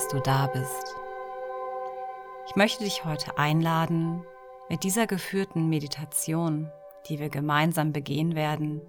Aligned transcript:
Dass 0.00 0.08
du 0.08 0.20
da 0.20 0.46
bist. 0.46 0.96
Ich 2.48 2.56
möchte 2.56 2.84
dich 2.84 3.04
heute 3.04 3.36
einladen, 3.36 4.24
mit 4.70 4.82
dieser 4.82 5.06
geführten 5.06 5.68
Meditation, 5.68 6.72
die 7.06 7.18
wir 7.18 7.28
gemeinsam 7.28 7.92
begehen 7.92 8.34
werden, 8.34 8.80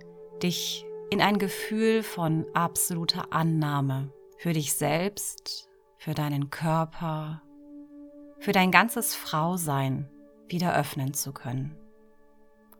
dich 0.41 0.85
in 1.09 1.19
ein 1.19 1.37
Gefühl 1.37 2.01
von 2.03 2.45
absoluter 2.53 3.33
Annahme 3.33 4.13
für 4.37 4.53
dich 4.53 4.73
selbst, 4.73 5.67
für 5.97 6.13
deinen 6.13 6.49
Körper, 6.49 7.41
für 8.39 8.53
dein 8.53 8.71
ganzes 8.71 9.13
Frausein 9.13 10.09
wieder 10.47 10.73
öffnen 10.73 11.13
zu 11.13 11.33
können. 11.33 11.75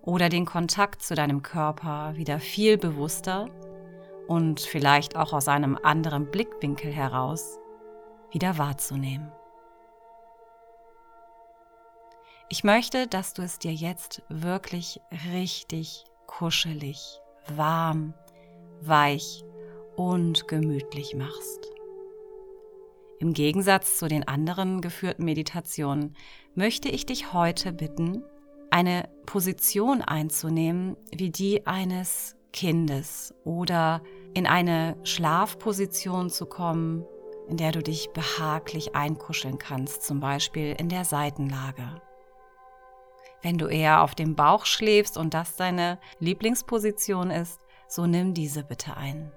Oder 0.04 0.30
den 0.30 0.46
Kontakt 0.46 1.04
zu 1.04 1.16
deinem 1.16 1.42
Körper 1.42 2.14
wieder 2.16 2.40
viel 2.40 2.78
bewusster 2.78 3.50
und 4.30 4.62
vielleicht 4.62 5.18
auch 5.18 5.34
aus 5.34 5.50
einem 5.50 5.78
anderen 5.84 6.32
Blickwinkel 6.32 6.94
heraus 6.94 7.58
wieder 8.32 8.58
wahrzunehmen. 8.58 9.32
Ich 12.50 12.64
möchte, 12.64 13.08
dass 13.08 13.34
du 13.34 13.44
es 13.44 13.60
dir 13.60 13.74
jetzt 13.74 14.24
wirklich 14.28 15.00
richtig 15.32 16.04
kuschelig, 16.28 17.22
warm, 17.48 18.14
weich 18.82 19.44
und 19.96 20.48
gemütlich 20.48 21.16
machst. 21.16 21.68
Im 23.20 23.34
Gegensatz 23.34 23.98
zu 23.98 24.08
den 24.08 24.28
anderen 24.28 24.82
geführten 24.82 25.24
Meditationen 25.24 26.18
möchte 26.56 26.90
ich 26.90 27.06
dich 27.06 27.34
heute 27.34 27.72
bitten, 27.72 28.24
eine 28.72 29.08
Position 29.26 30.02
einzunehmen 30.02 30.98
wie 31.16 31.30
die 31.30 31.68
eines 31.68 32.36
Kindes 32.52 33.34
oder 33.44 34.02
in 34.34 34.48
eine 34.48 34.98
Schlafposition 35.04 36.30
zu 36.30 36.46
kommen, 36.46 37.06
in 37.48 37.58
der 37.58 37.72
du 37.72 37.82
dich 37.82 38.12
behaglich 38.12 38.96
einkuscheln 38.96 39.58
kannst, 39.58 40.04
zum 40.04 40.20
Beispiel 40.20 40.76
in 40.78 40.90
der 40.90 41.06
Seitenlage. 41.06 42.02
Wenn 43.42 43.58
du 43.58 43.68
eher 43.68 44.04
auf 44.04 44.16
dem 44.16 44.36
Bauch 44.36 44.66
schläfst 44.66 45.18
und 45.18 45.34
das 45.34 45.56
deine 45.56 46.00
Lieblingsposition 46.20 47.32
ist, 47.32 47.60
so 47.88 48.06
nimm 48.06 48.34
diese 48.34 48.64
bitte 48.64 48.96
ein. 48.96 49.32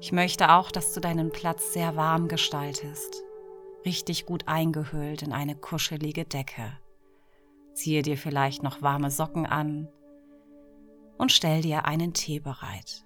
Ich 0.00 0.12
möchte 0.12 0.50
auch, 0.52 0.70
dass 0.70 0.92
du 0.92 1.00
deinen 1.00 1.30
Platz 1.30 1.72
sehr 1.72 1.96
warm 1.96 2.28
gestaltest, 2.28 3.24
richtig 3.84 4.26
gut 4.26 4.46
eingehüllt 4.46 5.22
in 5.22 5.32
eine 5.32 5.56
kuschelige 5.56 6.24
Decke. 6.24 6.78
Ziehe 7.74 8.02
dir 8.02 8.16
vielleicht 8.16 8.62
noch 8.62 8.82
warme 8.82 9.10
Socken 9.10 9.46
an 9.46 9.88
und 11.16 11.32
stell 11.32 11.62
dir 11.62 11.84
einen 11.84 12.12
Tee 12.12 12.40
bereit. 12.40 13.04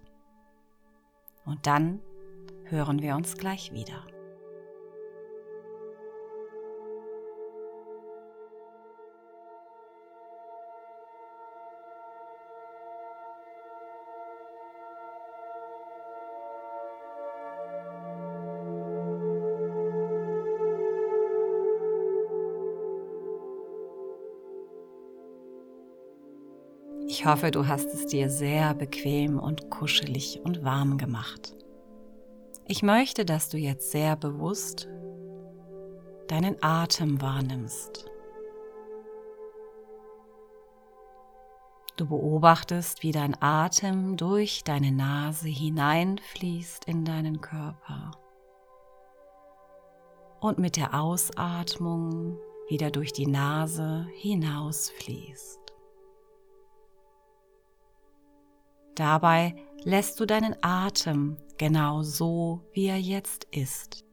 Und 1.45 1.67
dann 1.67 2.01
hören 2.73 3.03
wir 3.03 3.15
uns 3.15 3.37
gleich 3.37 3.71
wieder. 3.73 4.05
Ich 27.07 27.27
hoffe, 27.27 27.51
du 27.51 27.69
hast 27.69 27.87
es 27.87 28.07
dir 28.07 28.31
sehr 28.31 28.75
bequem 28.75 29.39
und 29.39 29.71
kuschelig 29.71 30.41
und 30.43 30.65
warm 30.65 30.97
gemacht. 30.97 31.62
Ich 32.67 32.83
möchte, 32.83 33.25
dass 33.25 33.49
du 33.49 33.59
jetzt 33.59 33.91
sehr 33.91 34.17
bewusst 34.17 34.89
deinen 36.29 36.57
Atem 36.63 37.21
wahrnimmst. 37.21 38.07
Du 41.97 42.07
beobachtest, 42.07 43.03
wie 43.03 43.13
dein 43.13 43.41
Atem 43.43 44.17
durch 44.17 44.65
deine 44.65 44.93
Nase 44.93 45.49
hineinfließt 45.49 46.87
in 46.87 47.05
deinen 47.05 47.41
Körper 47.41 48.13
und 50.41 50.59
mit 50.59 50.77
der 50.77 50.95
Ausatmung 50.95 52.39
wieder 52.69 52.91
durch 52.91 53.13
die 53.13 53.27
Nase 53.27 54.07
hinausfließt. 54.15 55.72
Dabei 58.95 59.55
lässt 59.85 60.21
du 60.21 60.27
deinen 60.27 60.55
Atem 60.61 61.39
genau 61.57 62.03
so, 62.03 62.61
wie 62.73 62.87
er 62.87 62.99
jetzt 62.99 63.45
ist. 63.51 64.05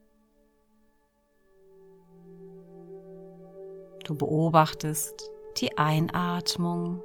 Du 4.05 4.15
beobachtest 4.15 5.29
die 5.57 5.77
Einatmung 5.77 7.03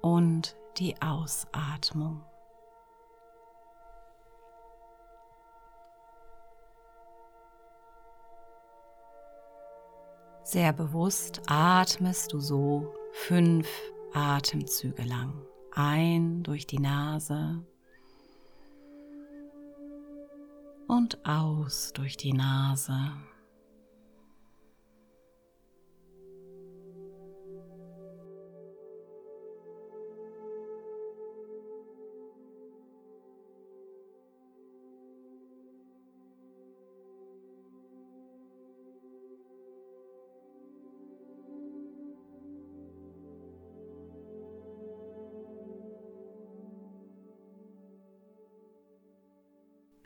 und 0.00 0.56
die 0.78 0.94
Ausatmung. 1.00 2.22
Sehr 10.42 10.72
bewusst 10.72 11.42
atmest 11.46 12.32
du 12.32 12.40
so 12.40 12.92
fünf 13.12 13.68
Atemzüge 14.12 15.02
lang 15.02 15.34
ein 15.74 16.42
durch 16.42 16.66
die 16.66 16.78
Nase 16.78 17.64
und 20.86 21.18
aus 21.26 21.92
durch 21.92 22.16
die 22.16 22.32
Nase. 22.32 22.96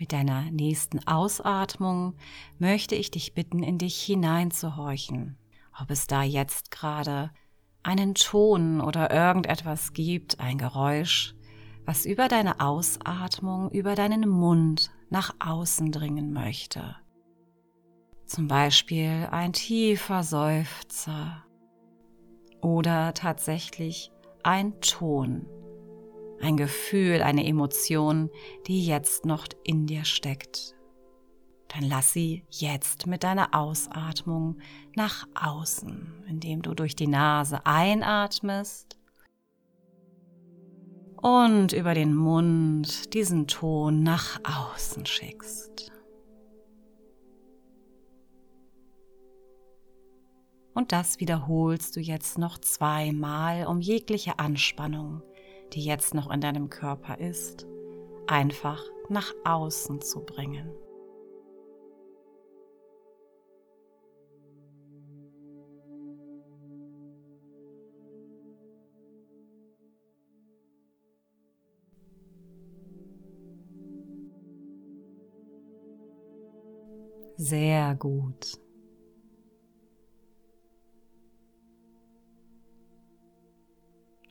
Mit 0.00 0.12
deiner 0.12 0.42
nächsten 0.52 1.04
Ausatmung 1.08 2.14
möchte 2.60 2.94
ich 2.94 3.10
dich 3.10 3.34
bitten, 3.34 3.64
in 3.64 3.78
dich 3.78 4.00
hineinzuhorchen, 4.00 5.36
ob 5.80 5.90
es 5.90 6.06
da 6.06 6.22
jetzt 6.22 6.70
gerade 6.70 7.32
einen 7.82 8.14
Ton 8.14 8.80
oder 8.80 9.10
irgendetwas 9.10 9.92
gibt, 9.94 10.38
ein 10.38 10.56
Geräusch, 10.56 11.34
was 11.84 12.06
über 12.06 12.28
deine 12.28 12.60
Ausatmung, 12.60 13.72
über 13.72 13.96
deinen 13.96 14.28
Mund 14.28 14.92
nach 15.10 15.34
außen 15.40 15.90
dringen 15.90 16.32
möchte. 16.32 16.94
Zum 18.24 18.46
Beispiel 18.46 19.26
ein 19.32 19.52
tiefer 19.52 20.22
Seufzer 20.22 21.44
oder 22.60 23.14
tatsächlich 23.14 24.12
ein 24.44 24.80
Ton 24.80 25.46
ein 26.40 26.56
Gefühl, 26.56 27.22
eine 27.22 27.46
Emotion, 27.46 28.30
die 28.66 28.84
jetzt 28.84 29.24
noch 29.24 29.46
in 29.64 29.86
dir 29.86 30.04
steckt. 30.04 30.74
Dann 31.68 31.84
lass 31.84 32.12
sie 32.12 32.44
jetzt 32.48 33.06
mit 33.06 33.24
deiner 33.24 33.54
Ausatmung 33.54 34.58
nach 34.96 35.26
außen, 35.34 36.24
indem 36.28 36.62
du 36.62 36.74
durch 36.74 36.96
die 36.96 37.06
Nase 37.06 37.64
einatmest 37.66 38.96
und 41.20 41.72
über 41.72 41.94
den 41.94 42.14
Mund 42.14 43.12
diesen 43.12 43.46
Ton 43.48 44.02
nach 44.02 44.40
außen 44.44 45.04
schickst. 45.04 45.92
Und 50.74 50.92
das 50.92 51.18
wiederholst 51.18 51.96
du 51.96 52.00
jetzt 52.00 52.38
noch 52.38 52.56
zweimal, 52.58 53.66
um 53.66 53.80
jegliche 53.80 54.38
Anspannung 54.38 55.22
die 55.72 55.84
jetzt 55.84 56.14
noch 56.14 56.30
in 56.30 56.40
deinem 56.40 56.70
Körper 56.70 57.18
ist, 57.18 57.66
einfach 58.26 58.82
nach 59.08 59.32
außen 59.44 60.00
zu 60.00 60.24
bringen. 60.24 60.70
Sehr 77.36 77.94
gut. 77.94 78.58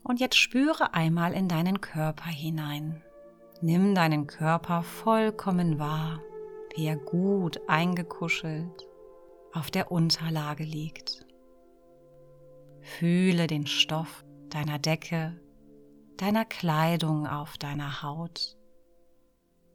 Und 0.07 0.21
jetzt 0.21 0.37
spüre 0.37 0.93
einmal 0.93 1.33
in 1.33 1.49
deinen 1.49 1.81
Körper 1.81 2.29
hinein. 2.29 3.03
Nimm 3.61 3.93
deinen 3.93 4.25
Körper 4.25 4.81
vollkommen 4.83 5.79
wahr, 5.79 6.21
wie 6.75 6.85
er 6.85 6.95
gut 6.95 7.59
eingekuschelt 7.67 8.87
auf 9.51 9.69
der 9.69 9.91
Unterlage 9.91 10.63
liegt. 10.63 11.25
Fühle 12.79 13.47
den 13.47 13.67
Stoff 13.67 14.23
deiner 14.49 14.79
Decke, 14.79 15.37
deiner 16.15 16.45
Kleidung 16.45 17.27
auf 17.27 17.57
deiner 17.57 18.01
Haut. 18.01 18.55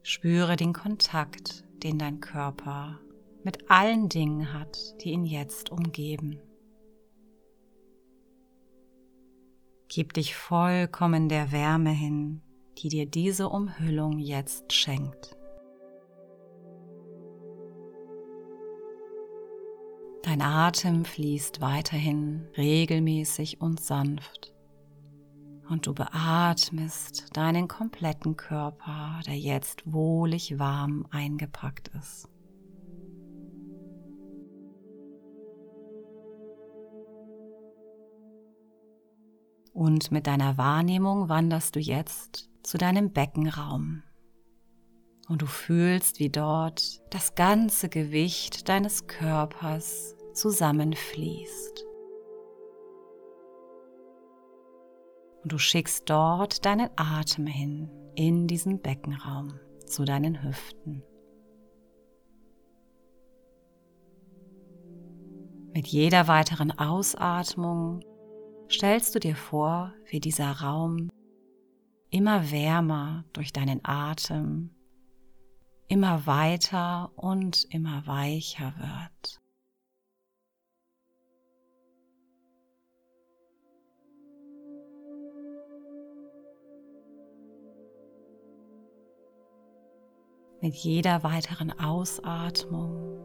Spüre 0.01 0.55
den 0.55 0.73
Kontakt, 0.73 1.63
den 1.83 1.99
dein 1.99 2.21
Körper 2.21 2.99
mit 3.43 3.69
allen 3.69 4.09
Dingen 4.09 4.51
hat, 4.51 4.79
die 5.01 5.11
ihn 5.11 5.25
jetzt 5.25 5.69
umgeben. 5.69 6.39
Gib 9.87 10.13
dich 10.13 10.35
vollkommen 10.35 11.29
der 11.29 11.51
Wärme 11.51 11.91
hin, 11.91 12.41
die 12.79 12.89
dir 12.89 13.05
diese 13.05 13.49
Umhüllung 13.49 14.17
jetzt 14.19 14.73
schenkt. 14.73 15.35
Dein 20.23 20.41
Atem 20.41 21.05
fließt 21.05 21.61
weiterhin 21.61 22.47
regelmäßig 22.57 23.59
und 23.61 23.81
sanft 23.81 24.53
und 25.69 25.87
du 25.87 25.93
beatmest 25.93 27.35
deinen 27.35 27.67
kompletten 27.67 28.37
Körper, 28.37 29.19
der 29.25 29.37
jetzt 29.37 29.83
wohlig 29.85 30.59
warm 30.59 31.05
eingepackt 31.11 31.89
ist. 31.99 32.29
Und 39.73 40.11
mit 40.11 40.27
deiner 40.27 40.57
Wahrnehmung 40.57 41.29
wanderst 41.29 41.75
du 41.75 41.79
jetzt 41.79 42.49
zu 42.61 42.77
deinem 42.77 43.11
Beckenraum. 43.11 44.03
Und 45.27 45.41
du 45.41 45.47
fühlst, 45.47 46.19
wie 46.19 46.29
dort 46.29 47.01
das 47.11 47.33
ganze 47.33 47.89
Gewicht 47.89 48.69
deines 48.69 49.07
Körpers 49.07 50.15
zusammenfließt. 50.33 51.85
Und 55.41 55.51
du 55.51 55.57
schickst 55.57 56.09
dort 56.09 56.65
deinen 56.65 56.89
Atem 56.95 57.47
hin 57.47 57.89
in 58.15 58.47
diesen 58.47 58.79
Beckenraum 58.79 59.59
zu 59.87 60.05
deinen 60.05 60.43
Hüften. 60.43 61.03
Mit 65.73 65.87
jeder 65.87 66.27
weiteren 66.27 66.71
Ausatmung 66.77 68.01
stellst 68.73 69.13
du 69.13 69.19
dir 69.19 69.35
vor, 69.35 69.93
wie 70.07 70.19
dieser 70.19 70.51
Raum 70.51 71.09
immer 72.09 72.51
wärmer 72.51 73.23
durch 73.33 73.53
deinen 73.53 73.81
Atem, 73.83 74.71
immer 75.87 76.25
weiter 76.25 77.11
und 77.15 77.65
immer 77.69 78.05
weicher 78.07 78.73
wird. 78.77 79.39
Mit 90.61 90.75
jeder 90.75 91.23
weiteren 91.23 91.77
Ausatmung 91.77 93.19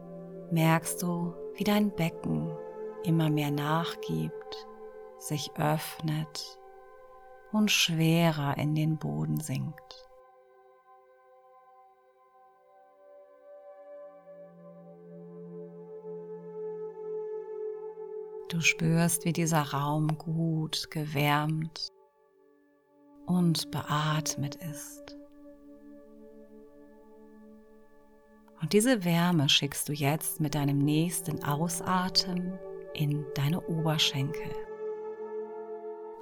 merkst 0.51 1.01
du, 1.01 1.33
wie 1.55 1.63
dein 1.63 1.95
Becken 1.95 2.51
immer 3.03 3.29
mehr 3.29 3.49
nachgibt 3.49 4.38
sich 5.19 5.51
öffnet 5.55 6.59
und 7.51 7.71
schwerer 7.71 8.57
in 8.57 8.75
den 8.75 8.97
Boden 8.97 9.39
sinkt. 9.39 10.09
Du 18.49 18.61
spürst, 18.61 19.25
wie 19.25 19.33
dieser 19.33 19.61
Raum 19.61 20.17
gut 20.17 20.89
gewärmt 20.89 21.89
und 23.27 23.69
beatmet 23.69 24.55
ist. 24.55 25.15
Und 28.59 28.73
diese 28.73 29.05
Wärme 29.05 29.47
schickst 29.47 29.87
du 29.87 29.93
jetzt 29.93 30.39
mit 30.39 30.55
deinem 30.55 30.79
nächsten 30.79 31.43
Ausatmen 31.43 32.59
in 32.93 33.25
deine 33.35 33.61
Oberschenkel. 33.61 34.68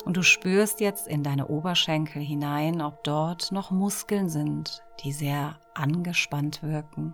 Und 0.08 0.16
du 0.16 0.24
spürst 0.24 0.80
jetzt 0.80 1.06
in 1.06 1.22
deine 1.22 1.50
Oberschenkel 1.50 2.22
hinein, 2.22 2.82
ob 2.82 3.04
dort 3.04 3.52
noch 3.52 3.72
Muskeln 3.72 4.30
sind, 4.30 4.82
die 5.04 5.12
sehr 5.12 5.60
angespannt 5.74 6.64
wirken. 6.64 7.14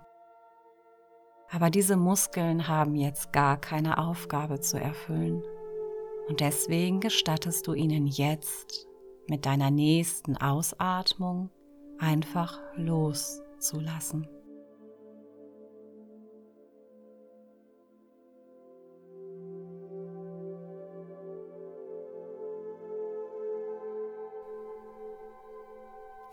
Aber 1.49 1.71
diese 1.71 1.97
Muskeln 1.97 2.67
haben 2.67 2.93
jetzt 2.93 3.33
gar 3.33 3.57
keine 3.57 3.97
Aufgabe 3.97 4.59
zu 4.59 4.79
erfüllen. 4.79 5.41
Und 6.29 6.39
deswegen 6.39 6.99
gestattest 6.99 7.65
du 7.65 7.73
ihnen 7.73 8.05
jetzt 8.05 8.87
mit 9.27 9.47
deiner 9.47 9.71
nächsten 9.71 10.37
Ausatmung 10.37 11.49
einfach 11.97 12.59
loszulassen. 12.75 14.27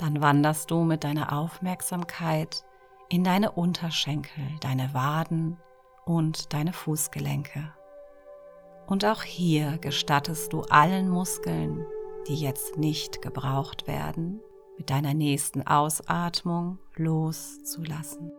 Dann 0.00 0.22
wanderst 0.22 0.70
du 0.70 0.82
mit 0.82 1.04
deiner 1.04 1.30
Aufmerksamkeit 1.30 2.64
in 3.10 3.22
deine 3.22 3.52
Unterschenkel, 3.52 4.42
deine 4.60 4.94
Waden 4.94 5.58
und 6.06 6.54
deine 6.54 6.72
Fußgelenke. 6.72 7.70
Und 8.86 9.04
auch 9.04 9.22
hier 9.22 9.76
gestattest 9.76 10.54
du 10.54 10.62
allen 10.62 11.10
Muskeln, 11.10 11.84
die 12.26 12.34
jetzt 12.34 12.78
nicht 12.78 13.20
gebraucht 13.20 13.86
werden, 13.86 14.40
mit 14.78 14.88
deiner 14.88 15.12
nächsten 15.12 15.66
Ausatmung 15.66 16.78
loszulassen. 16.96 18.32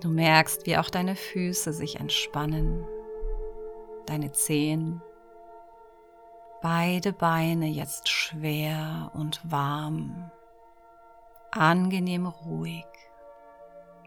Du 0.00 0.08
merkst, 0.08 0.66
wie 0.66 0.78
auch 0.78 0.90
deine 0.90 1.14
Füße 1.14 1.72
sich 1.72 2.00
entspannen 2.00 2.84
deine 4.10 4.32
Zehen, 4.32 5.00
beide 6.62 7.12
Beine 7.12 7.68
jetzt 7.68 8.08
schwer 8.08 9.12
und 9.14 9.40
warm, 9.48 10.32
angenehm 11.52 12.26
ruhig 12.26 12.84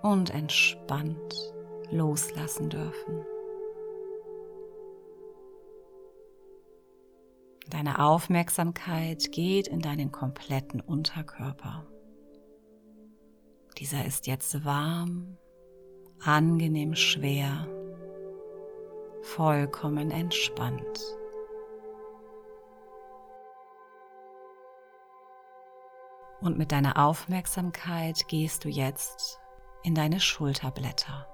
und 0.01 0.29
entspannt 0.29 1.53
loslassen 1.89 2.69
dürfen. 2.69 3.25
Deine 7.69 7.99
Aufmerksamkeit 7.99 9.31
geht 9.31 9.69
in 9.69 9.79
deinen 9.79 10.11
kompletten 10.11 10.81
Unterkörper. 10.81 11.87
Dieser 13.77 14.03
ist 14.05 14.27
jetzt 14.27 14.65
warm, 14.65 15.37
angenehm 16.19 16.93
schwer 16.93 17.67
vollkommen 19.23 20.11
entspannt. 20.11 20.99
Und 26.41 26.57
mit 26.57 26.73
deiner 26.73 26.97
Aufmerksamkeit 27.03 28.27
gehst 28.27 28.65
du 28.65 28.69
jetzt 28.69 29.39
in 29.83 29.95
deine 29.95 30.19
Schulterblätter. 30.19 31.27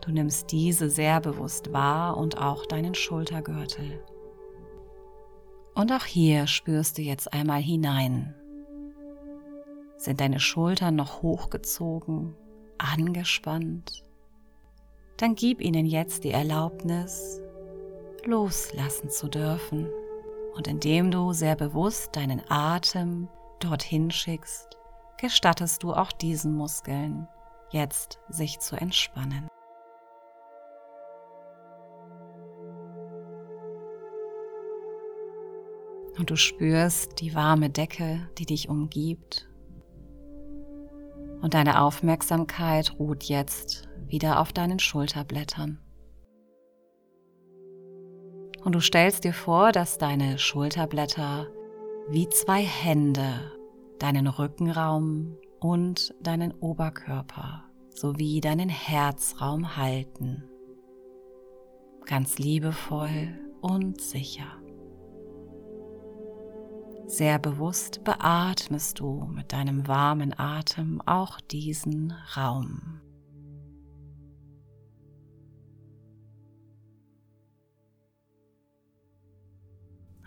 Du 0.00 0.12
nimmst 0.12 0.52
diese 0.52 0.88
sehr 0.88 1.20
bewusst 1.20 1.72
wahr 1.72 2.16
und 2.16 2.38
auch 2.38 2.64
deinen 2.64 2.94
Schultergürtel. 2.94 4.04
Und 5.74 5.92
auch 5.92 6.04
hier 6.04 6.46
spürst 6.46 6.98
du 6.98 7.02
jetzt 7.02 7.32
einmal 7.32 7.60
hinein. 7.60 8.34
Sind 9.96 10.20
deine 10.20 10.38
Schultern 10.38 10.94
noch 10.94 11.22
hochgezogen, 11.22 12.36
angespannt? 12.78 14.07
Dann 15.18 15.34
gib 15.34 15.60
ihnen 15.60 15.84
jetzt 15.84 16.24
die 16.24 16.30
Erlaubnis, 16.30 17.42
loslassen 18.24 19.10
zu 19.10 19.28
dürfen. 19.28 19.88
Und 20.54 20.66
indem 20.66 21.10
du 21.10 21.32
sehr 21.32 21.56
bewusst 21.56 22.16
deinen 22.16 22.42
Atem 22.48 23.28
dorthin 23.60 24.10
schickst, 24.10 24.76
gestattest 25.20 25.82
du 25.82 25.92
auch 25.92 26.12
diesen 26.12 26.54
Muskeln 26.54 27.28
jetzt 27.70 28.18
sich 28.28 28.60
zu 28.60 28.76
entspannen. 28.76 29.48
Und 36.16 36.30
du 36.30 36.36
spürst 36.36 37.20
die 37.20 37.34
warme 37.34 37.70
Decke, 37.70 38.28
die 38.38 38.46
dich 38.46 38.68
umgibt. 38.68 39.48
Und 41.40 41.54
deine 41.54 41.80
Aufmerksamkeit 41.80 42.98
ruht 42.98 43.24
jetzt 43.24 43.87
wieder 44.06 44.40
auf 44.40 44.52
deinen 44.52 44.78
Schulterblättern. 44.78 45.80
Und 48.64 48.74
du 48.74 48.80
stellst 48.80 49.24
dir 49.24 49.32
vor, 49.32 49.72
dass 49.72 49.98
deine 49.98 50.38
Schulterblätter 50.38 51.48
wie 52.08 52.28
zwei 52.28 52.62
Hände 52.62 53.52
deinen 53.98 54.26
Rückenraum 54.26 55.36
und 55.60 56.14
deinen 56.20 56.52
Oberkörper 56.52 57.64
sowie 57.90 58.40
deinen 58.40 58.68
Herzraum 58.68 59.76
halten. 59.76 60.44
Ganz 62.04 62.38
liebevoll 62.38 63.38
und 63.60 64.00
sicher. 64.00 64.46
Sehr 67.06 67.38
bewusst 67.38 68.04
beatmest 68.04 69.00
du 69.00 69.26
mit 69.34 69.52
deinem 69.52 69.88
warmen 69.88 70.38
Atem 70.38 71.00
auch 71.06 71.40
diesen 71.40 72.12
Raum. 72.36 73.00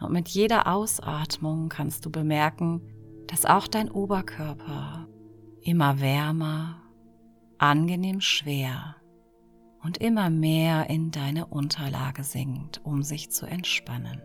Und 0.01 0.11
mit 0.11 0.29
jeder 0.29 0.67
Ausatmung 0.67 1.69
kannst 1.69 2.05
du 2.05 2.09
bemerken, 2.09 2.81
dass 3.27 3.45
auch 3.45 3.67
dein 3.67 3.89
Oberkörper 3.89 5.07
immer 5.61 6.01
wärmer, 6.01 6.81
angenehm 7.57 8.19
schwer 8.19 8.95
und 9.83 9.99
immer 9.99 10.29
mehr 10.29 10.89
in 10.89 11.11
deine 11.11 11.45
Unterlage 11.45 12.23
sinkt, 12.23 12.81
um 12.83 13.03
sich 13.03 13.31
zu 13.31 13.45
entspannen. 13.45 14.21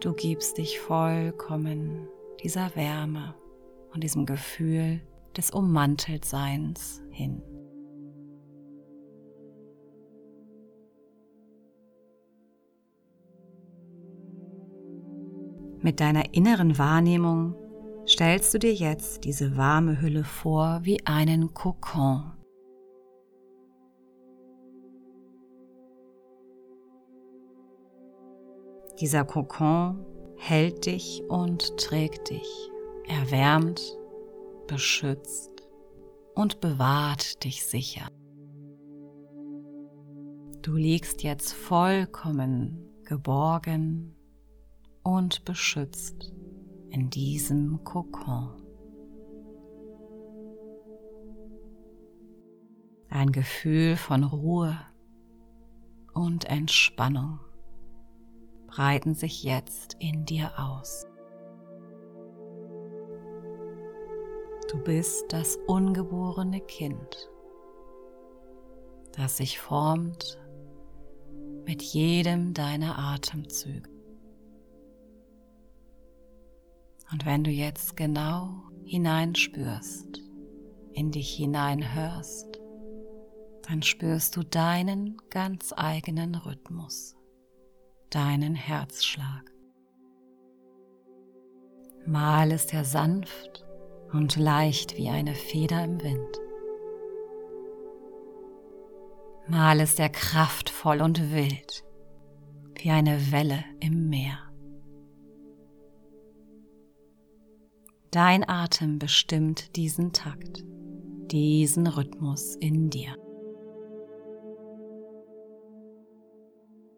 Du 0.00 0.14
gibst 0.14 0.56
dich 0.56 0.80
vollkommen 0.80 2.08
dieser 2.42 2.74
Wärme 2.74 3.34
und 3.92 4.02
diesem 4.02 4.24
Gefühl 4.24 5.02
des 5.36 5.50
Ummanteltseins 5.50 7.02
hin. 7.10 7.42
Mit 15.82 16.00
deiner 16.00 16.34
inneren 16.34 16.76
Wahrnehmung 16.76 17.54
stellst 18.06 18.52
du 18.52 18.58
dir 18.58 18.74
jetzt 18.74 19.24
diese 19.24 19.56
warme 19.56 20.00
Hülle 20.02 20.24
vor 20.24 20.80
wie 20.82 21.06
einen 21.06 21.54
Kokon. 21.54 22.32
Dieser 29.00 29.24
Kokon 29.24 30.04
hält 30.36 30.84
dich 30.84 31.22
und 31.28 31.78
trägt 31.78 32.28
dich, 32.28 32.70
erwärmt, 33.08 33.96
beschützt 34.66 35.66
und 36.34 36.60
bewahrt 36.60 37.42
dich 37.44 37.64
sicher. 37.64 38.06
Du 40.60 40.76
liegst 40.76 41.22
jetzt 41.22 41.54
vollkommen 41.54 42.90
geborgen 43.04 44.14
und 45.02 45.44
beschützt 45.44 46.32
in 46.90 47.10
diesem 47.10 47.82
Kokon. 47.84 48.60
Ein 53.08 53.32
Gefühl 53.32 53.96
von 53.96 54.24
Ruhe 54.24 54.78
und 56.14 56.44
Entspannung 56.44 57.40
breiten 58.66 59.14
sich 59.14 59.42
jetzt 59.42 59.96
in 59.98 60.24
dir 60.24 60.52
aus. 60.58 61.06
Du 64.70 64.78
bist 64.78 65.32
das 65.32 65.56
ungeborene 65.66 66.60
Kind, 66.60 67.28
das 69.12 69.38
sich 69.38 69.58
formt 69.58 70.38
mit 71.66 71.82
jedem 71.82 72.54
deiner 72.54 72.96
Atemzüge. 72.96 73.99
Und 77.12 77.26
wenn 77.26 77.44
du 77.44 77.50
jetzt 77.50 77.96
genau 77.96 78.62
hineinspürst, 78.84 80.20
in 80.92 81.10
dich 81.10 81.34
hineinhörst, 81.34 82.60
dann 83.68 83.82
spürst 83.82 84.36
du 84.36 84.42
deinen 84.42 85.16
ganz 85.30 85.72
eigenen 85.76 86.34
Rhythmus 86.34 87.16
deinen 88.10 88.54
Herzschlag. 88.54 89.52
Mal 92.06 92.50
ist 92.50 92.74
er 92.74 92.84
sanft 92.84 93.64
und 94.12 94.36
leicht 94.36 94.96
wie 94.96 95.08
eine 95.08 95.34
Feder 95.34 95.84
im 95.84 96.02
Wind. 96.02 96.40
Mal 99.48 99.80
ist 99.80 99.98
er 100.00 100.08
kraftvoll 100.08 101.00
und 101.00 101.32
wild 101.32 101.84
wie 102.74 102.90
eine 102.90 103.30
Welle 103.30 103.64
im 103.80 104.08
Meer. 104.08 104.49
Dein 108.10 108.48
Atem 108.48 108.98
bestimmt 108.98 109.76
diesen 109.76 110.12
Takt, 110.12 110.64
diesen 111.30 111.86
Rhythmus 111.86 112.56
in 112.56 112.90
dir. 112.90 113.14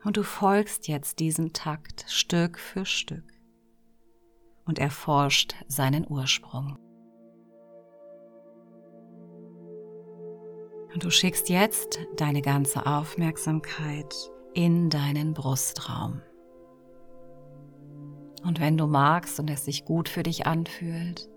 Und 0.04 0.16
du 0.16 0.23
folgst 0.23 0.88
jetzt 0.88 1.19
diesem 1.19 1.52
Takt 1.52 2.07
Stück 2.09 2.59
für 2.59 2.87
Stück 2.87 3.31
und 4.64 4.78
erforscht 4.78 5.54
seinen 5.69 6.07
Ursprung. 6.09 6.78
Und 10.95 11.04
du 11.04 11.11
schickst 11.11 11.50
jetzt 11.50 11.99
deine 12.16 12.40
ganze 12.40 12.87
Aufmerksamkeit 12.87 14.14
in 14.54 14.88
deinen 14.88 15.35
Brustraum. 15.35 16.23
Und 18.42 18.61
wenn 18.61 18.76
du 18.76 18.87
magst 18.87 19.38
und 19.38 19.49
es 19.50 19.64
sich 19.64 19.84
gut 19.84 20.08
für 20.08 20.22
dich 20.22 20.46
anfühlt, 20.46 21.28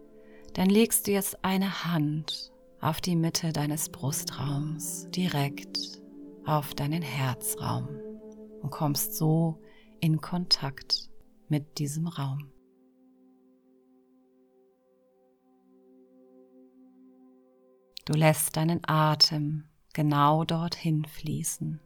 dann 0.54 0.70
legst 0.70 1.08
du 1.08 1.12
jetzt 1.12 1.44
eine 1.44 1.86
Hand 1.86 2.52
auf 2.82 3.02
die 3.02 3.16
Mitte 3.16 3.52
deines 3.52 3.90
Brustraums, 3.90 5.08
direkt 5.12 6.02
auf 6.46 6.74
deinen 6.74 7.02
Herzraum 7.02 7.90
und 8.62 8.72
kommst 8.72 9.16
so 9.16 9.62
in 10.00 10.22
Kontakt 10.22 11.10
mit 11.48 11.78
diesem 11.78 12.08
Raum. 12.08 12.52
Du 18.06 18.14
lässt 18.14 18.56
deinen 18.56 18.82
Atem 18.88 19.64
genau 19.94 20.44
dorthin 20.44 21.06
fließen. 21.06 21.82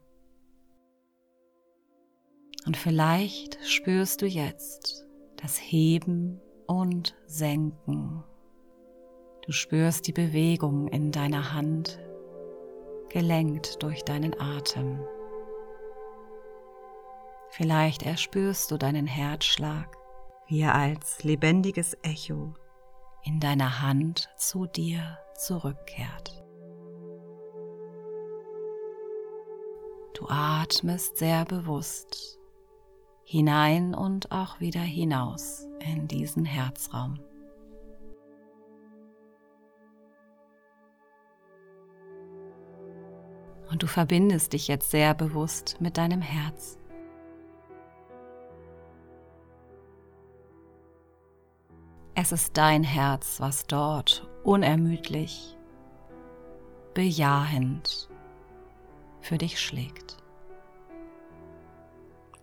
Und 2.66 2.76
vielleicht 2.76 3.58
spürst 3.66 4.22
du 4.22 4.26
jetzt 4.26 5.09
das 5.42 5.58
Heben 5.58 6.42
und 6.68 7.16
Senken. 7.26 8.24
Du 9.42 9.52
spürst 9.52 10.08
die 10.08 10.12
Bewegung 10.12 10.88
in 10.90 11.12
deiner 11.12 11.54
Hand, 11.54 12.00
gelenkt 13.10 13.82
durch 13.82 14.04
deinen 14.04 14.40
Atem. 14.40 15.00
Vielleicht 17.52 18.04
erspürst 18.04 18.70
du 18.70 18.78
deinen 18.78 19.08
Herzschlag, 19.08 19.98
wie 20.48 20.62
er 20.62 20.76
als 20.76 21.24
lebendiges 21.24 21.98
Echo 22.04 22.54
in 23.24 23.40
deiner 23.40 23.82
Hand 23.82 24.30
zu 24.38 24.66
dir 24.68 25.18
zurückkehrt. 25.36 26.44
Du 30.14 30.28
atmest 30.28 31.18
sehr 31.18 31.46
bewusst 31.46 32.39
hinein 33.30 33.94
und 33.94 34.32
auch 34.32 34.60
wieder 34.60 34.80
hinaus 34.80 35.68
in 35.82 36.08
diesen 36.08 36.46
Herzraum. 36.46 37.20
Und 43.70 43.84
du 43.84 43.88
verbindest 43.88 44.54
dich 44.54 44.68
jetzt 44.68 44.90
sehr 44.90 45.14
bewusst 45.14 45.80
mit 45.80 45.98
deinem 45.98 46.22
Herz. 46.22 46.80
Es 52.16 52.32
ist 52.32 52.58
dein 52.58 52.84
Herz, 52.84 53.40
was 53.40 53.68
dort 53.68 54.28
unermüdlich, 54.44 55.56
bejahend 56.96 58.10
für 59.22 59.38
dich 59.38 59.62
schlägt. 59.62 60.19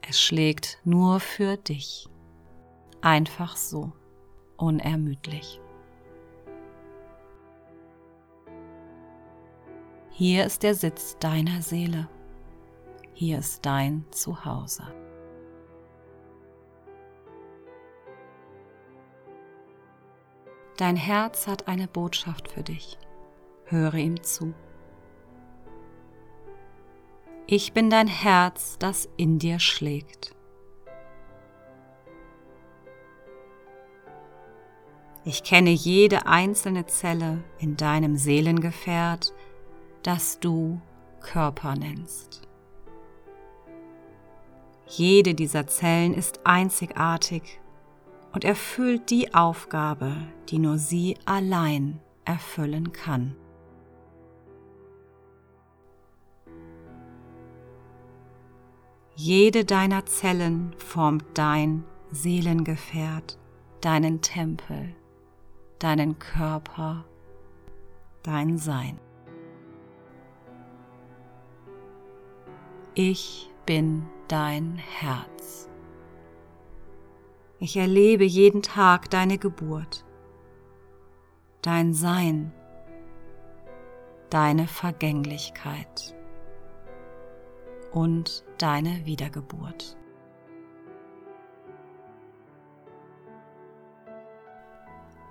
Es 0.09 0.21
schlägt 0.21 0.79
nur 0.85 1.19
für 1.19 1.57
dich, 1.57 2.09
einfach 3.01 3.57
so, 3.57 3.93
unermüdlich. 4.57 5.61
Hier 10.11 10.47
ist 10.47 10.63
der 10.63 10.75
Sitz 10.77 11.19
deiner 11.19 11.61
Seele. 11.61 12.09
Hier 13.15 13.39
ist 13.39 13.67
dein 13.67 14.05
Zuhause. 14.13 14.85
Dein 20.77 20.97
Herz 20.97 21.49
hat 21.49 21.67
eine 21.67 21.89
Botschaft 21.89 22.49
für 22.53 22.63
dich. 22.63 22.97
Höre 23.65 23.95
ihm 23.95 24.23
zu. 24.23 24.55
Ich 27.49 27.73
bin 27.73 27.91
dein 27.91 28.09
Herz, 28.09 28.77
das 28.77 29.09
in 29.17 29.39
dir 29.39 29.61
schlägt. 29.61 30.35
Ich 35.25 35.45
kenne 35.45 35.71
jede 35.71 36.27
einzelne 36.27 36.87
Zelle 36.87 37.45
in 37.61 37.77
deinem 37.77 38.17
Seelengefährt, 38.17 39.33
das 40.03 40.41
du 40.41 40.81
Körper 41.21 41.77
nennst. 41.77 42.43
Jede 44.89 45.35
dieser 45.37 45.69
Zellen 45.69 46.15
ist 46.15 46.41
einzigartig 46.45 47.61
und 48.33 48.45
erfüllt 48.45 49.11
die 49.11 49.35
Aufgabe, 49.35 50.17
die 50.49 50.59
nur 50.59 50.79
sie 50.79 51.17
allein 51.27 52.01
erfüllen 52.25 52.93
kann. 52.93 53.37
Jede 59.19 59.65
deiner 59.65 60.05
Zellen 60.05 60.75
formt 60.77 61.25
dein 61.33 61.85
Seelengefährt, 62.11 63.39
deinen 63.81 64.21
Tempel, 64.21 64.95
deinen 65.79 66.19
Körper, 66.19 67.07
dein 68.23 68.59
Sein. 68.59 69.01
Ich 72.95 73.51
bin 73.65 74.07
dein 74.29 74.77
Herz. 74.77 75.71
Ich 77.59 77.79
erlebe 77.79 78.25
jeden 78.25 78.61
Tag 78.61 79.09
deine 79.09 79.39
Geburt, 79.39 80.05
dein 81.63 81.95
Sein, 81.95 82.53
deine 84.29 84.67
Vergänglichkeit 84.67 86.16
und 87.97 88.45
deine 88.59 89.07
Wiedergeburt. 89.07 89.97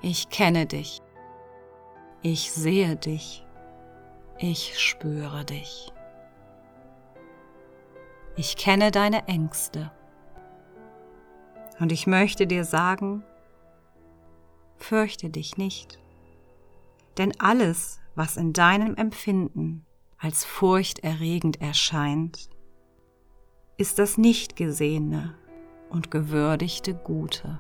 Ich 0.02 0.30
kenne 0.30 0.66
dich, 0.66 1.00
ich 2.24 2.52
sehe 2.52 2.96
dich, 2.96 3.46
ich 4.40 4.80
spüre 4.80 5.46
dich. 5.46 5.94
Ich 8.36 8.58
kenne 8.58 8.90
deine 8.90 9.28
Ängste. 9.28 9.92
Und 11.80 11.92
ich 11.92 12.08
möchte 12.08 12.48
dir 12.48 12.64
sagen, 12.64 13.24
fürchte 14.78 15.30
dich 15.30 15.58
nicht. 15.58 16.00
Denn 17.20 17.40
alles, 17.40 18.02
was 18.16 18.38
in 18.38 18.54
deinem 18.54 18.96
Empfinden 18.96 19.86
als 20.18 20.44
furchterregend 20.44 21.62
erscheint, 21.62 22.50
ist 23.78 24.00
das 24.00 24.18
nicht 24.18 24.56
gesehene 24.56 25.36
und 25.90 26.12
gewürdigte 26.12 26.94
Gute. 26.94 27.60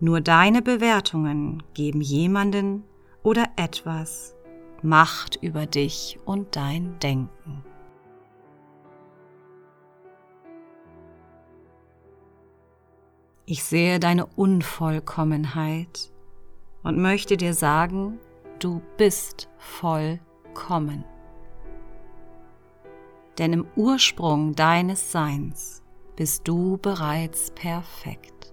Nur 0.00 0.20
deine 0.20 0.62
Bewertungen 0.62 1.62
geben 1.74 2.00
jemanden 2.00 2.84
oder 3.22 3.46
etwas 3.56 4.34
Macht 4.82 5.36
über 5.36 5.66
dich 5.66 6.18
und 6.24 6.56
dein 6.56 6.98
Denken. 6.98 7.64
Ich 13.46 13.62
sehe 13.62 14.00
deine 14.00 14.26
Unvollkommenheit 14.26 16.10
und 16.82 16.98
möchte 16.98 17.36
dir 17.36 17.54
sagen, 17.54 18.18
du 18.58 18.82
bist 18.96 19.48
vollkommen. 19.58 21.04
Denn 23.38 23.52
im 23.52 23.66
Ursprung 23.76 24.54
deines 24.54 25.12
Seins 25.12 25.82
bist 26.16 26.46
du 26.46 26.76
bereits 26.76 27.50
perfekt. 27.52 28.52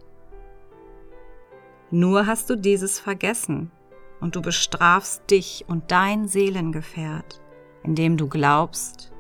Nur 1.92 2.28
hast 2.28 2.50
du 2.50 2.56
dieses 2.56 3.00
vergessen 3.00 3.72
und 4.22 4.36
du 4.36 4.42
bestrafst 4.42 5.30
dich 5.30 5.66
und 5.68 5.92
dein 5.92 6.28
Seelengefährt, 6.28 7.42
indem 7.84 8.16
du 8.16 8.28
glaubst, 8.28 9.12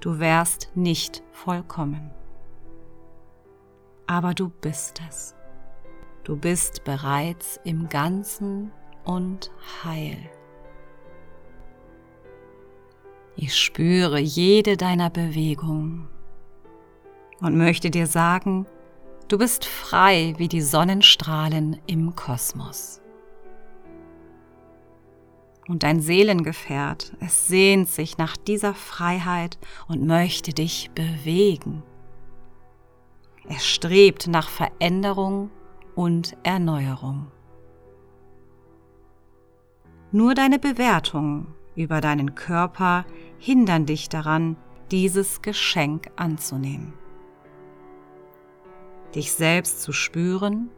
du 0.00 0.18
wärst 0.18 0.70
nicht 0.74 1.22
vollkommen 1.32 2.10
aber 4.12 4.34
du 4.34 4.50
bist 4.50 5.00
es. 5.08 5.34
Du 6.22 6.36
bist 6.36 6.84
bereits 6.84 7.58
im 7.64 7.88
Ganzen 7.88 8.70
und 9.04 9.50
heil. 9.82 10.18
Ich 13.36 13.56
spüre 13.56 14.18
jede 14.18 14.76
deiner 14.76 15.10
Bewegungen 15.10 16.08
und 17.40 17.56
möchte 17.56 17.90
dir 17.90 18.06
sagen, 18.06 18.66
du 19.28 19.38
bist 19.38 19.64
frei 19.64 20.34
wie 20.36 20.48
die 20.48 20.60
Sonnenstrahlen 20.60 21.80
im 21.86 22.14
Kosmos. 22.14 23.00
Und 25.68 25.82
dein 25.84 26.00
Seelengefährt, 26.00 27.12
es 27.20 27.46
sehnt 27.46 27.88
sich 27.88 28.18
nach 28.18 28.36
dieser 28.36 28.74
Freiheit 28.74 29.58
und 29.88 30.06
möchte 30.06 30.52
dich 30.52 30.90
bewegen. 30.94 31.82
Er 33.48 33.60
strebt 33.60 34.28
nach 34.28 34.48
Veränderung 34.48 35.50
und 35.94 36.36
Erneuerung. 36.42 37.28
Nur 40.10 40.34
deine 40.34 40.58
Bewertungen 40.58 41.54
über 41.74 42.00
deinen 42.00 42.34
Körper 42.34 43.04
hindern 43.38 43.86
dich 43.86 44.08
daran, 44.08 44.56
dieses 44.90 45.42
Geschenk 45.42 46.10
anzunehmen. 46.16 46.92
Dich 49.14 49.32
selbst 49.32 49.82
zu 49.82 49.92
spüren, 49.92 50.70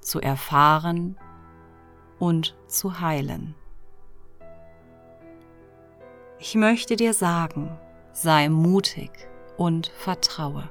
zu 0.00 0.20
erfahren 0.20 1.16
und 2.18 2.56
zu 2.66 3.00
heilen. 3.00 3.54
Ich 6.38 6.54
möchte 6.54 6.96
dir 6.96 7.14
sagen, 7.14 7.76
sei 8.12 8.48
mutig 8.48 9.10
und 9.56 9.88
vertraue 9.88 10.70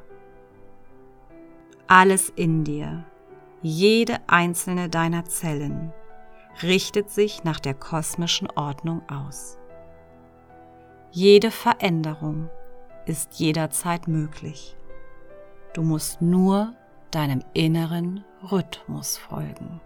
alles 1.88 2.32
in 2.36 2.63
dir, 2.63 3.06
jede 3.62 4.17
einzelne 4.28 4.89
deiner 4.89 5.26
Zellen 5.26 5.93
richtet 6.63 7.10
sich 7.10 7.43
nach 7.43 7.60
der 7.60 7.74
kosmischen 7.74 8.50
Ordnung 8.52 9.08
aus. 9.10 9.58
Jede 11.12 11.52
Veränderung 11.52 12.50
ist 13.06 13.36
jederzeit 13.36 14.08
möglich. 14.08 14.76
Du 15.74 15.82
musst 15.82 16.22
nur 16.22 16.74
deinem 17.12 17.43
inneren 17.54 18.24
Rhythmus 18.52 19.17
folgen. 19.17 19.82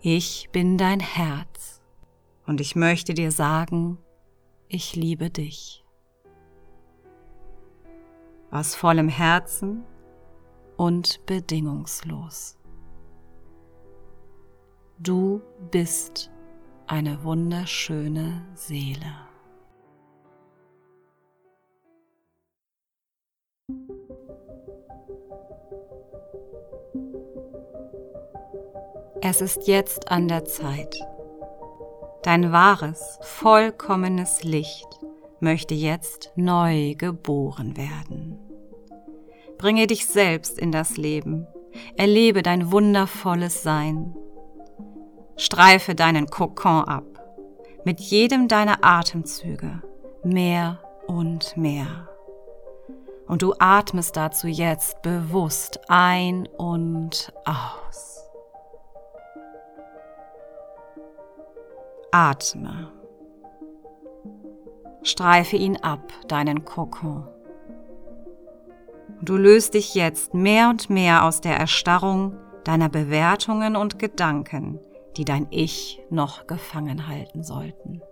Ich 0.00 0.50
bin 0.52 0.78
dein 0.78 1.00
Herz 1.00 1.80
und 2.46 2.60
ich 2.60 2.76
möchte 2.76 3.14
dir 3.14 3.30
sagen, 3.30 3.98
ich 4.68 4.94
liebe 4.94 5.30
dich 5.30 5.84
aus 8.50 8.76
vollem 8.76 9.08
Herzen 9.08 9.84
und 10.76 11.24
bedingungslos. 11.26 12.56
Du 15.04 15.42
bist 15.70 16.30
eine 16.86 17.22
wunderschöne 17.24 18.40
Seele. 18.54 19.04
Es 29.20 29.42
ist 29.42 29.68
jetzt 29.68 30.10
an 30.10 30.28
der 30.28 30.46
Zeit. 30.46 30.96
Dein 32.22 32.50
wahres, 32.50 33.18
vollkommenes 33.20 34.42
Licht 34.42 34.88
möchte 35.38 35.74
jetzt 35.74 36.32
neu 36.34 36.94
geboren 36.94 37.76
werden. 37.76 38.38
Bringe 39.58 39.86
dich 39.86 40.06
selbst 40.06 40.58
in 40.58 40.72
das 40.72 40.96
Leben, 40.96 41.46
erlebe 41.94 42.42
dein 42.42 42.72
wundervolles 42.72 43.62
Sein. 43.62 44.16
Streife 45.36 45.94
deinen 45.94 46.26
Kokon 46.26 46.84
ab, 46.84 47.04
mit 47.84 48.00
jedem 48.00 48.48
deiner 48.48 48.84
Atemzüge 48.84 49.82
mehr 50.24 50.80
und 51.06 51.56
mehr. 51.56 52.08
Und 53.26 53.42
du 53.42 53.54
atmest 53.58 54.16
dazu 54.16 54.48
jetzt 54.48 55.02
bewusst 55.02 55.80
ein 55.88 56.46
und 56.58 57.32
aus. 57.44 58.28
Atme. 62.10 62.92
Streife 65.02 65.56
ihn 65.56 65.76
ab, 65.78 66.12
deinen 66.28 66.64
Kokon. 66.64 67.26
Du 69.20 69.36
löst 69.36 69.74
dich 69.74 69.94
jetzt 69.94 70.34
mehr 70.34 70.68
und 70.68 70.90
mehr 70.90 71.24
aus 71.24 71.40
der 71.40 71.56
Erstarrung 71.56 72.36
deiner 72.64 72.88
Bewertungen 72.88 73.76
und 73.76 73.98
Gedanken, 73.98 74.78
die 75.16 75.24
dein 75.24 75.46
Ich 75.50 76.02
noch 76.10 76.46
gefangen 76.46 77.08
halten 77.08 77.42
sollten. 77.42 78.02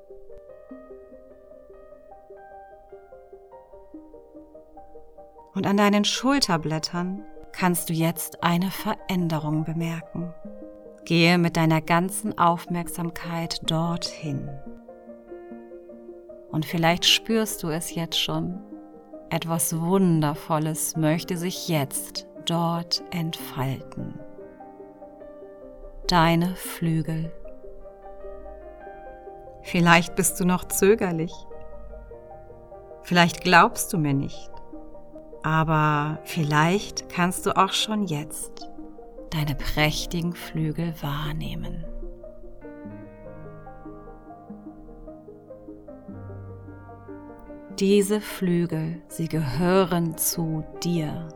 Und 5.54 5.66
an 5.66 5.76
deinen 5.76 6.04
Schulterblättern 6.04 7.24
kannst 7.52 7.90
du 7.90 7.92
jetzt 7.92 8.42
eine 8.42 8.70
Veränderung 8.70 9.64
bemerken. 9.64 10.32
Gehe 11.04 11.36
mit 11.36 11.56
deiner 11.56 11.80
ganzen 11.80 12.38
Aufmerksamkeit 12.38 13.60
dorthin. 13.70 14.48
Und 16.50 16.64
vielleicht 16.64 17.04
spürst 17.04 17.62
du 17.62 17.68
es 17.68 17.94
jetzt 17.94 18.18
schon. 18.18 18.60
Etwas 19.30 19.80
Wundervolles 19.80 20.96
möchte 20.96 21.36
sich 21.36 21.68
jetzt 21.68 22.26
dort 22.46 23.02
entfalten. 23.10 24.18
Deine 26.12 26.56
Flügel. 26.56 27.32
Vielleicht 29.62 30.14
bist 30.14 30.38
du 30.38 30.44
noch 30.44 30.64
zögerlich. 30.68 31.32
Vielleicht 33.02 33.40
glaubst 33.40 33.90
du 33.94 33.96
mir 33.96 34.12
nicht. 34.12 34.50
Aber 35.42 36.18
vielleicht 36.24 37.08
kannst 37.08 37.46
du 37.46 37.56
auch 37.56 37.72
schon 37.72 38.04
jetzt 38.04 38.70
deine 39.30 39.54
prächtigen 39.54 40.34
Flügel 40.34 40.92
wahrnehmen. 41.00 41.86
Diese 47.78 48.20
Flügel, 48.20 49.00
sie 49.08 49.28
gehören 49.28 50.18
zu 50.18 50.62
dir. 50.84 51.30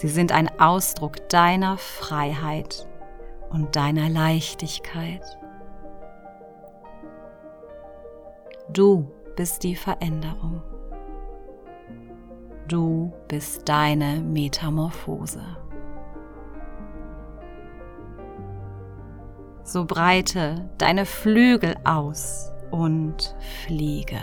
Sie 0.00 0.06
sind 0.06 0.30
ein 0.30 0.48
Ausdruck 0.60 1.28
deiner 1.28 1.76
Freiheit 1.76 2.86
und 3.50 3.74
deiner 3.74 4.08
Leichtigkeit. 4.08 5.24
Du 8.72 9.10
bist 9.34 9.64
die 9.64 9.74
Veränderung. 9.74 10.62
Du 12.68 13.12
bist 13.26 13.68
deine 13.68 14.20
Metamorphose. 14.20 15.42
So 19.64 19.84
breite 19.84 20.70
deine 20.78 21.06
Flügel 21.06 21.74
aus 21.82 22.52
und 22.70 23.34
fliege. 23.64 24.22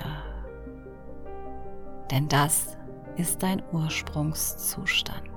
Denn 2.12 2.30
das 2.30 2.78
ist 3.18 3.44
dein 3.44 3.62
Ursprungszustand. 3.74 5.35